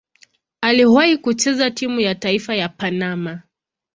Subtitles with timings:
[0.61, 3.41] Aliwahi kucheza timu ya taifa ya Panama.